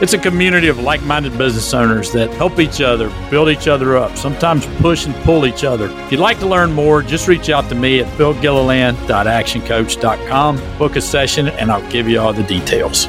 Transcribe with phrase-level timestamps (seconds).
[0.00, 3.96] It's a community of like minded business owners that help each other, build each other
[3.96, 5.88] up, sometimes push and pull each other.
[5.88, 11.00] If you'd like to learn more, just reach out to me at philgilliland.actioncoach.com, book a
[11.00, 13.06] session, and I'll give you all the details.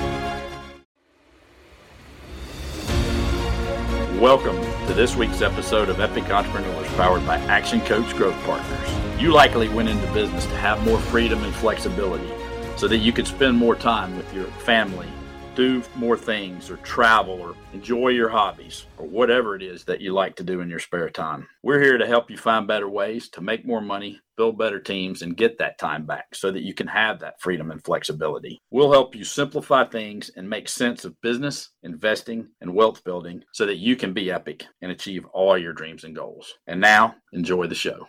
[4.21, 9.19] Welcome to this week's episode of Epic Entrepreneurs powered by Action Coach Growth Partners.
[9.19, 12.29] You likely went into business to have more freedom and flexibility
[12.77, 15.07] so that you could spend more time with your family
[15.55, 20.13] do more things or travel or enjoy your hobbies or whatever it is that you
[20.13, 21.47] like to do in your spare time.
[21.63, 25.21] We're here to help you find better ways to make more money, build better teams,
[25.21, 28.61] and get that time back so that you can have that freedom and flexibility.
[28.69, 33.65] We'll help you simplify things and make sense of business, investing, and wealth building so
[33.65, 36.53] that you can be epic and achieve all your dreams and goals.
[36.67, 38.07] And now, enjoy the show.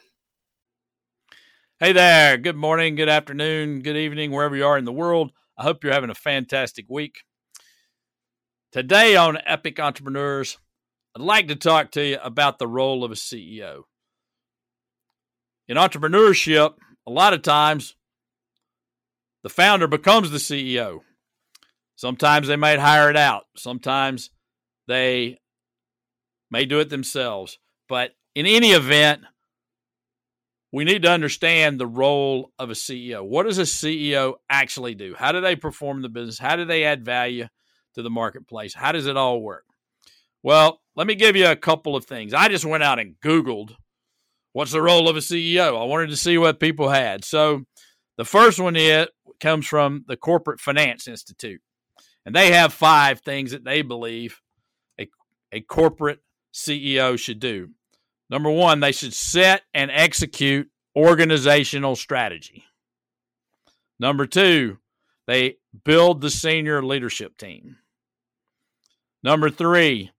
[1.78, 2.38] Hey there.
[2.38, 5.30] Good morning, good afternoon, good evening, wherever you are in the world.
[5.58, 7.18] I hope you're having a fantastic week.
[8.76, 10.58] Today on Epic Entrepreneurs,
[11.16, 13.84] I'd like to talk to you about the role of a CEO.
[15.66, 16.74] In entrepreneurship,
[17.06, 17.96] a lot of times
[19.42, 20.98] the founder becomes the CEO.
[21.94, 24.28] Sometimes they might hire it out, sometimes
[24.86, 25.38] they
[26.50, 27.58] may do it themselves.
[27.88, 29.22] But in any event,
[30.70, 33.26] we need to understand the role of a CEO.
[33.26, 35.14] What does a CEO actually do?
[35.16, 36.38] How do they perform the business?
[36.38, 37.46] How do they add value?
[37.96, 38.74] To the marketplace.
[38.74, 39.64] How does it all work?
[40.42, 42.32] Well, let me give you a couple of things.
[42.32, 43.74] I just went out and Googled
[44.56, 45.78] what's the role of a CEO.
[45.78, 47.26] I wanted to see what people had.
[47.26, 47.64] So
[48.16, 51.60] the first one it comes from the Corporate Finance Institute.
[52.24, 54.40] And they have five things that they believe
[54.98, 55.08] a,
[55.52, 56.20] a corporate
[56.54, 57.68] CEO should do.
[58.30, 62.64] Number one, they should set and execute organizational strategy.
[64.00, 64.78] Number two,
[65.26, 67.76] they build the senior leadership team.
[69.22, 70.10] Number three,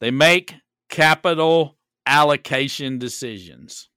[0.00, 0.54] they make
[0.88, 3.88] capital allocation decisions.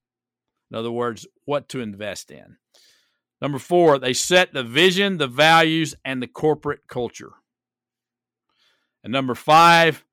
[0.70, 2.56] In other words, what to invest in.
[3.40, 7.32] Number four, they set the vision, the values, and the corporate culture.
[9.04, 10.04] And number five,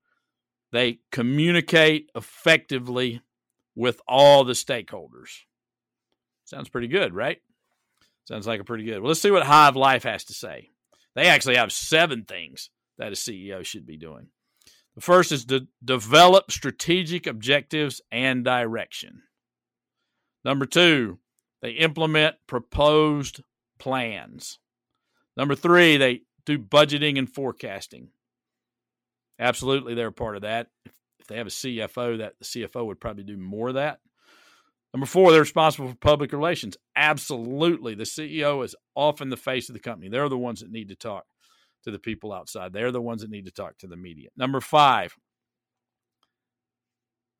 [0.72, 3.22] they communicate effectively
[3.74, 5.30] with all the stakeholders.
[6.44, 7.40] Sounds pretty good, right?
[8.28, 9.00] Sounds like a pretty good.
[9.00, 10.70] Well, let's see what Hive Life has to say.
[11.14, 14.28] They actually have seven things that a CEO should be doing.
[14.94, 19.22] The first is to develop strategic objectives and direction.
[20.44, 21.18] Number two,
[21.62, 23.42] they implement proposed
[23.78, 24.58] plans.
[25.36, 28.08] Number three, they do budgeting and forecasting.
[29.38, 30.68] Absolutely, they're a part of that.
[31.18, 33.98] If they have a CFO, that the CFO would probably do more of that.
[34.92, 36.76] Number four, they're responsible for public relations.
[36.94, 40.08] Absolutely, the CEO is often the face of the company.
[40.08, 41.24] They're the ones that need to talk
[41.84, 42.72] to the people outside.
[42.72, 44.30] They're the ones that need to talk to the media.
[44.36, 45.14] Number five,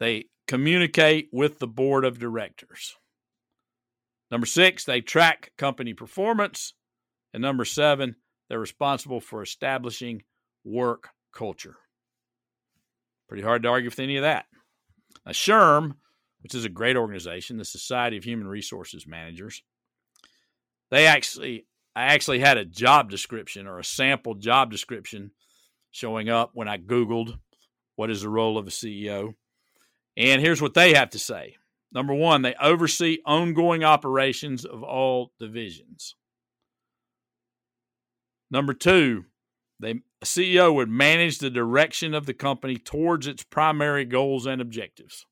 [0.00, 2.97] they communicate with the board of directors.
[4.31, 6.75] Number six, they track company performance.
[7.33, 8.16] And number seven,
[8.49, 10.22] they're responsible for establishing
[10.65, 11.77] work culture.
[13.28, 14.47] Pretty hard to argue with any of that.
[15.25, 15.94] Now, SHRM,
[16.43, 19.62] which is a great organization, the Society of Human Resources Managers,
[20.91, 21.66] they actually
[21.97, 25.31] I actually had a job description or a sample job description
[25.91, 27.38] showing up when I Googled
[27.97, 29.34] what is the role of a CEO.
[30.16, 31.56] And here's what they have to say.
[31.93, 36.16] Number one, they oversee ongoing operations of all divisions.
[38.50, 39.27] Number two,
[39.78, 39.91] they,
[40.21, 45.27] a CEO would manage the direction of the company towards its primary goals and objectives.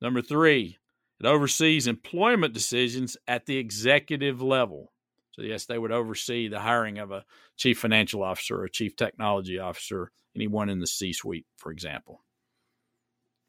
[0.00, 0.78] Number three,
[1.20, 4.92] it oversees employment decisions at the executive level.
[5.36, 7.24] So, yes, they would oversee the hiring of a
[7.56, 12.24] chief financial officer, a chief technology officer, anyone in the C suite, for example,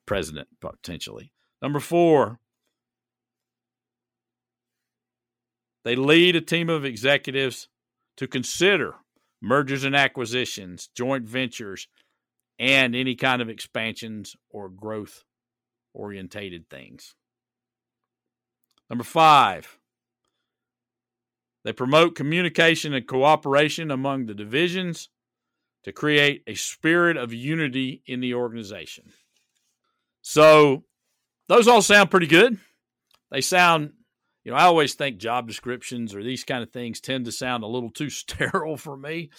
[0.05, 1.31] president potentially.
[1.61, 2.39] Number four,
[5.85, 7.69] they lead a team of executives
[8.17, 8.95] to consider
[9.41, 11.87] mergers and acquisitions, joint ventures,
[12.59, 15.23] and any kind of expansions or growth
[15.93, 17.15] orientated things.
[18.89, 19.76] Number five,
[21.67, 25.09] they promote communication and cooperation among the divisions
[25.83, 29.11] to create a spirit of unity in the organization.
[30.21, 30.85] So,
[31.49, 32.57] those all sound pretty good.
[33.31, 33.91] They sound,
[34.45, 37.65] you know, I always think job descriptions or these kind of things tend to sound
[37.65, 39.29] a little too sterile for me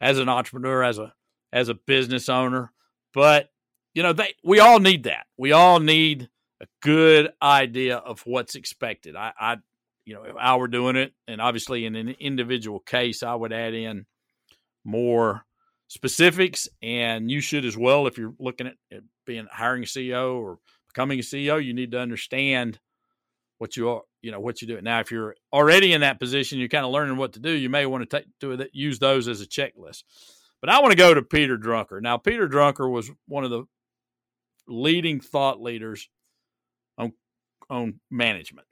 [0.00, 1.12] as an entrepreneur, as a
[1.52, 2.70] as a business owner.
[3.12, 3.50] But
[3.94, 5.26] you know, they we all need that.
[5.36, 6.28] We all need
[6.62, 9.16] a good idea of what's expected.
[9.16, 9.56] I, I
[10.04, 13.52] you know, if I were doing it, and obviously in an individual case, I would
[13.52, 14.06] add in
[14.84, 15.44] more
[15.88, 18.06] specifics, and you should as well.
[18.06, 20.58] If you're looking at, at being hiring a CEO or
[20.88, 22.78] becoming a CEO, you need to understand
[23.58, 24.80] what you are, you know, what you do.
[24.80, 27.50] Now, if you're already in that position, you're kind of learning what to do.
[27.50, 30.02] You may want to take to use those as a checklist.
[30.60, 32.00] But I want to go to Peter Drucker.
[32.00, 33.64] Now, Peter Drucker was one of the
[34.66, 36.08] leading thought leaders
[36.96, 37.12] on
[37.70, 38.66] on management.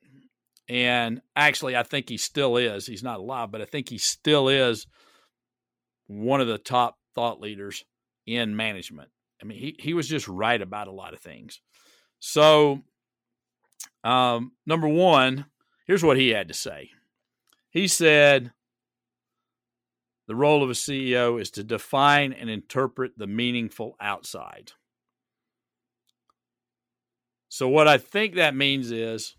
[0.68, 2.86] And actually, I think he still is.
[2.86, 4.86] He's not alive, but I think he still is
[6.06, 7.84] one of the top thought leaders
[8.26, 9.10] in management.
[9.42, 11.60] I mean, he, he was just right about a lot of things.
[12.20, 12.82] So,
[14.04, 15.46] um, number one,
[15.86, 16.90] here's what he had to say.
[17.70, 18.52] He said,
[20.28, 24.72] the role of a CEO is to define and interpret the meaningful outside.
[27.48, 29.36] So, what I think that means is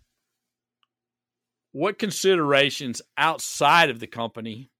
[1.74, 4.70] what considerations outside of the company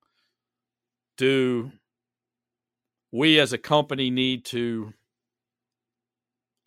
[1.16, 1.72] do
[3.10, 4.94] we as a company need to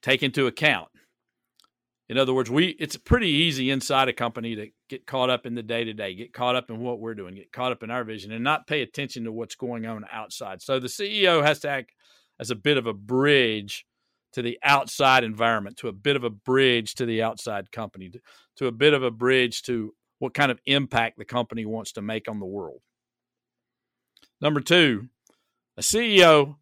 [0.04, 0.90] take into account?
[2.10, 5.56] In other words, we it's pretty easy inside a company to get caught up in
[5.56, 7.90] the day to day, get caught up in what we're doing, get caught up in
[7.90, 10.62] our vision, and not pay attention to what's going on outside.
[10.62, 11.94] So the CEO has to act
[12.38, 13.86] as a bit of a bridge
[14.34, 18.20] to the outside environment, to a bit of a bridge to the outside company, to,
[18.58, 22.02] to a bit of a bridge to what kind of impact the company wants to
[22.02, 22.82] make on the world.
[24.42, 25.10] Number two,
[25.78, 26.56] a CEO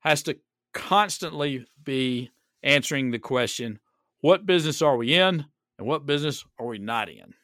[0.00, 0.36] has to
[0.72, 2.30] constantly be
[2.62, 3.78] answering the question
[4.20, 5.44] what business are we in
[5.78, 7.34] and what business are we not in?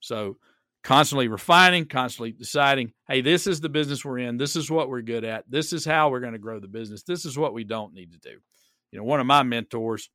[0.00, 0.38] So,
[0.82, 4.36] constantly refining, constantly deciding, hey, this is the business we're in.
[4.36, 5.48] This is what we're good at.
[5.48, 7.04] This is how we're going to grow the business.
[7.04, 8.38] This is what we don't need to do.
[8.90, 10.10] You know, one of my mentors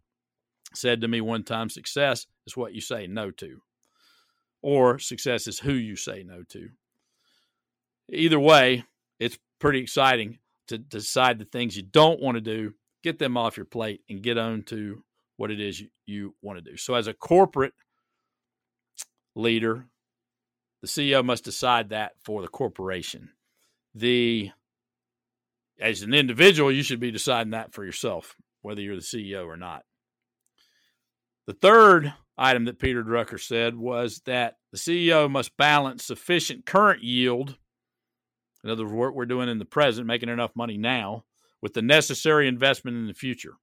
[0.74, 3.62] said to me one time success is what you say no to,
[4.62, 6.70] or success is who you say no to.
[8.12, 8.84] Either way,
[9.20, 12.74] it's pretty exciting to decide the things you don't want to do,
[13.04, 15.04] get them off your plate, and get on to
[15.38, 16.78] what it is you, you want to do.
[16.78, 17.74] So, as a corporate
[19.36, 19.86] leader,
[20.82, 23.30] the CEO must decide that for the corporation.
[23.96, 24.52] The
[25.80, 29.58] as an individual, you should be deciding that for yourself, whether you're the CEO or
[29.58, 29.84] not.
[31.48, 37.04] The third item that Peter Drucker said was that the CEO must balance sufficient current
[37.04, 37.58] yield,
[38.64, 41.26] in other words, what we're doing in the present, making enough money now,
[41.62, 43.56] with the necessary investment in the future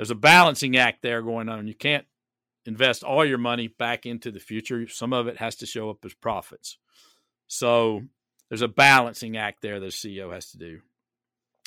[0.00, 1.68] there's a balancing act there going on.
[1.68, 2.06] You can't
[2.64, 4.88] invest all your money back into the future.
[4.88, 6.78] Some of it has to show up as profits.
[7.48, 8.04] So
[8.48, 10.80] there's a balancing act there that the CEO has to do.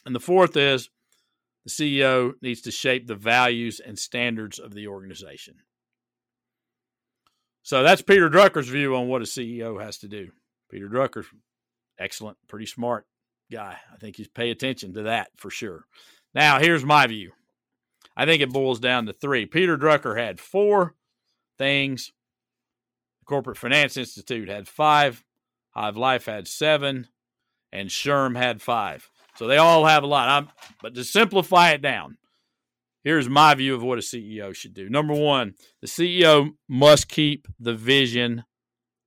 [0.03, 0.89] And the fourth is
[1.63, 5.57] the CEO needs to shape the values and standards of the organization.
[7.63, 10.31] So that's Peter Drucker's view on what a CEO has to do.
[10.69, 11.27] Peter Drucker's
[11.98, 13.06] excellent, pretty smart
[13.51, 13.77] guy.
[13.92, 15.86] I think he's pay attention to that for sure.
[16.36, 17.31] Now, here's my view.
[18.18, 19.45] I think it boils down to three.
[19.45, 20.95] Peter Drucker had four
[21.57, 22.12] things.
[23.21, 25.24] The Corporate Finance Institute had five.
[25.71, 27.07] Hive Life had seven.
[27.71, 29.09] And SHRM had five.
[29.35, 30.30] So they all have a lot.
[30.30, 30.49] I'm,
[30.81, 32.18] but to simplify it down,
[33.04, 34.90] here's my view of what a CEO should do.
[34.90, 38.44] Number one, the CEO must keep the vision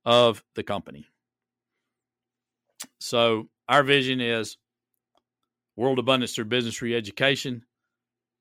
[0.05, 1.07] of the company.
[2.99, 4.57] So our vision is
[5.75, 7.63] world abundance through business re-education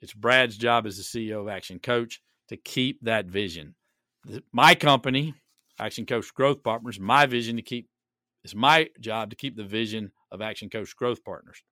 [0.00, 3.74] it's Brad's job as the CEO of Action Coach to keep that vision.
[4.52, 5.34] My company,
[5.78, 7.88] Action Coach Growth Partners, my vision to keep
[8.44, 11.64] it's my job to keep the vision of Action Coach Growth Partners,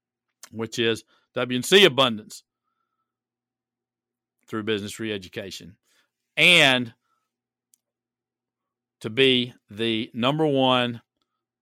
[0.50, 1.04] which is
[1.36, 2.42] WNC abundance
[4.46, 5.76] through business re-education,
[6.36, 6.92] and
[9.00, 11.00] to be the number one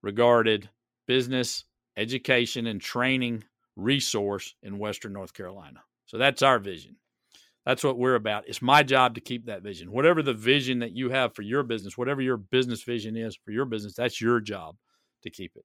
[0.03, 0.69] regarded
[1.07, 1.65] business
[1.97, 3.45] education and training
[3.77, 5.83] resource in Western North Carolina.
[6.07, 6.97] So that's our vision.
[7.65, 8.49] That's what we're about.
[8.49, 9.93] It's my job to keep that vision.
[9.93, 13.53] Whatever the vision that you have for your business, whatever your business vision is for
[13.53, 14.77] your business, that's your job
[15.23, 15.65] to keep it.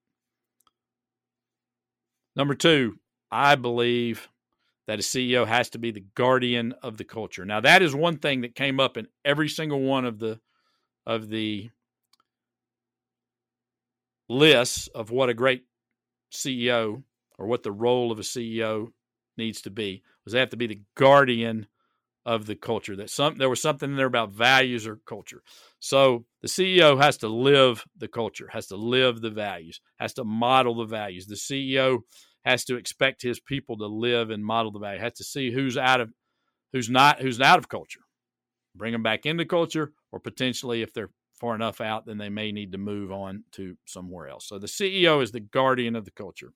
[2.35, 2.99] Number two,
[3.31, 4.27] I believe
[4.87, 7.45] that a CEO has to be the guardian of the culture.
[7.45, 10.39] Now, that is one thing that came up in every single one of the
[11.05, 11.69] of the
[14.29, 15.63] lists of what a great
[16.33, 17.03] CEO
[17.37, 18.87] or what the role of a CEO
[19.37, 21.67] needs to be was they have to be the guardian
[22.25, 22.95] of the culture.
[22.95, 25.41] That some there was something in there about values or culture.
[25.79, 30.25] So the CEO has to live the culture, has to live the values, has to
[30.25, 31.27] model the values.
[31.27, 31.99] The CEO
[32.45, 34.99] has to expect his people to live and model the value.
[34.99, 36.11] Has to see who's out of
[36.73, 38.01] who's not who's out of culture,
[38.75, 42.51] bring them back into culture, or potentially if they're far enough out, then they may
[42.51, 44.47] need to move on to somewhere else.
[44.47, 46.51] So the CEO is the guardian of the culture.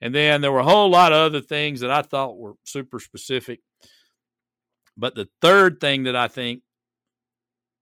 [0.00, 2.98] And then there were a whole lot of other things that I thought were super
[2.98, 3.60] specific.
[4.96, 6.62] But the third thing that I think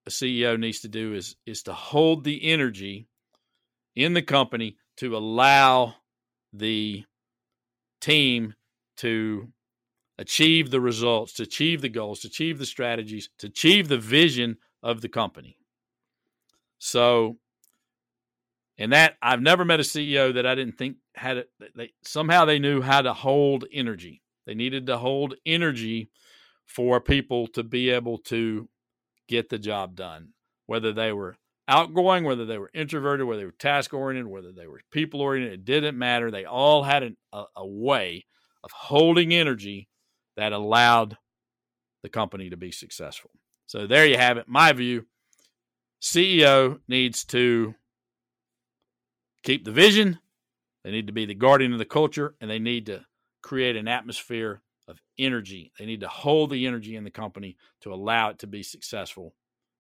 [0.07, 3.07] a CEO needs to do is is to hold the energy
[3.95, 5.95] in the company to allow
[6.53, 7.05] the
[8.01, 8.55] team
[8.99, 9.49] to
[10.19, 14.57] achieve the results, to achieve the goals, to achieve the strategies, to achieve the vision
[14.83, 15.57] of the company.
[16.79, 17.37] So,
[18.77, 21.51] and that I've never met a CEO that I didn't think had it.
[21.77, 24.23] They somehow they knew how to hold energy.
[24.47, 26.11] They needed to hold energy
[26.65, 28.69] for people to be able to
[29.29, 30.31] get the job done,
[30.67, 31.37] whether they were
[31.69, 35.53] outgoing, whether they were introverted, whether they were task oriented, whether they were people oriented.
[35.53, 36.31] It didn't matter.
[36.31, 38.25] They all had an, a, a way
[38.65, 39.89] of holding energy
[40.37, 41.17] that allowed
[42.03, 43.31] the company to be successful.
[43.67, 44.49] So there you have it.
[44.49, 45.07] My view
[46.01, 47.75] CEO needs to
[49.43, 50.19] keep the vision,
[50.85, 53.05] they need to be the guardian of the culture, and they need to
[53.43, 55.73] create an atmosphere of energy.
[55.79, 59.35] They need to hold the energy in the company to allow it to be successful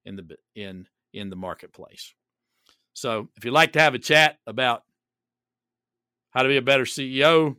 [0.04, 2.14] in the in in the marketplace.
[2.92, 4.82] So, if you'd like to have a chat about
[6.30, 7.56] how to be a better CEO,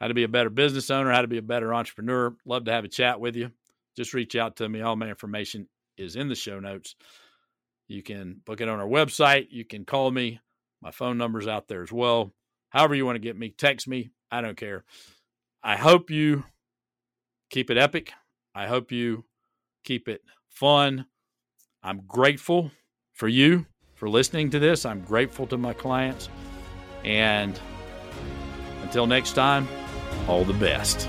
[0.00, 2.72] how to be a better business owner, how to be a better entrepreneur, love to
[2.72, 3.50] have a chat with you.
[3.96, 4.80] Just reach out to me.
[4.80, 6.94] All my information is in the show notes.
[7.88, 9.48] You can book it on our website.
[9.50, 10.40] You can call me.
[10.80, 12.32] My phone number's out there as well.
[12.70, 14.10] However, you want to get me, text me.
[14.30, 14.84] I don't care.
[15.62, 16.44] I hope you
[17.50, 18.12] keep it epic.
[18.54, 19.24] I hope you
[19.84, 21.06] keep it fun.
[21.88, 22.70] I'm grateful
[23.14, 23.64] for you
[23.94, 24.84] for listening to this.
[24.84, 26.28] I'm grateful to my clients.
[27.02, 27.58] And
[28.82, 29.66] until next time,
[30.28, 31.08] all the best.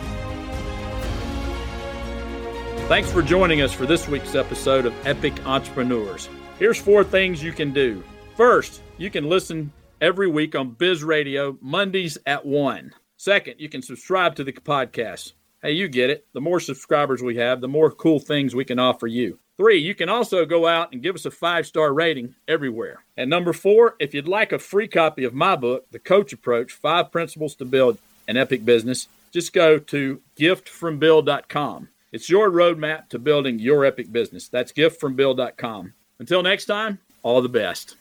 [2.88, 6.30] Thanks for joining us for this week's episode of Epic Entrepreneurs.
[6.60, 8.02] Here's four things you can do.
[8.38, 12.94] First, you can listen every week on Biz Radio, Mondays at 1.
[13.18, 15.34] Second, you can subscribe to the podcast.
[15.62, 16.26] Hey, you get it.
[16.32, 19.40] The more subscribers we have, the more cool things we can offer you.
[19.60, 23.04] Three, you can also go out and give us a five star rating everywhere.
[23.18, 26.72] And number four, if you'd like a free copy of my book, The Coach Approach
[26.72, 31.90] Five Principles to Build an Epic Business, just go to giftfromphil.com.
[32.14, 34.48] It's your roadmap to building your epic business.
[34.48, 35.94] That's giftfromphil.com.
[36.20, 37.98] Until next time, all the best.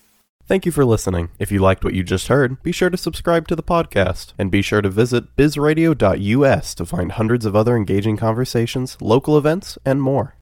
[0.46, 1.30] Thank you for listening.
[1.40, 4.52] If you liked what you just heard, be sure to subscribe to the podcast and
[4.52, 10.00] be sure to visit bizradio.us to find hundreds of other engaging conversations, local events, and
[10.00, 10.36] more.